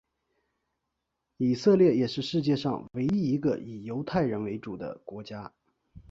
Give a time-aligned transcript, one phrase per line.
[1.37, 5.53] 以色列也是世界上唯一一个以犹太人为主的国家。